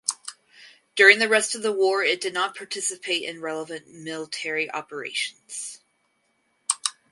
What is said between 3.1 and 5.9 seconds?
in relevant military operations.